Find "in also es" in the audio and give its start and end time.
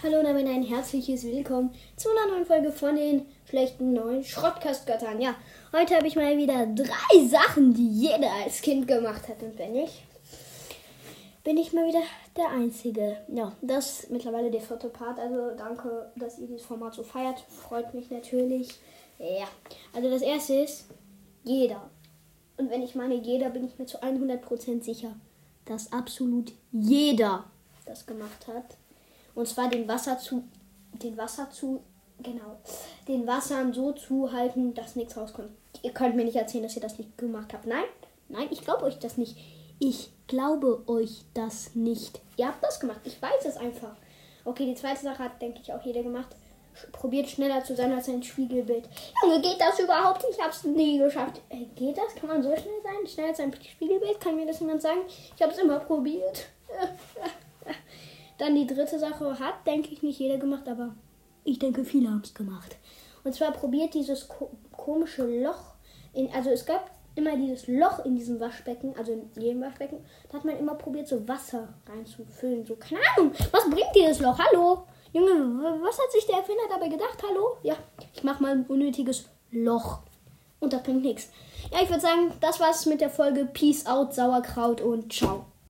66.12-66.64